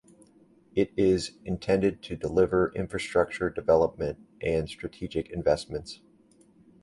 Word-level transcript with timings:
It 0.73 0.91
is 0.97 1.33
intended 1.45 2.01
to 2.05 2.15
deliver 2.15 2.73
infrastructure 2.73 3.51
development 3.51 4.17
and 4.41 4.67
strategic 4.67 5.29
investments. 5.29 5.99